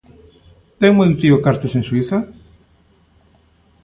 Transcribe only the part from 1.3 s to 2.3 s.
cartos en Suíza?